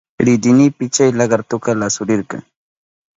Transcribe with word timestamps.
Ridinipi 0.27 0.85
chay 0.95 1.09
lakartuka 1.19 1.69
lasurirka. 1.79 2.37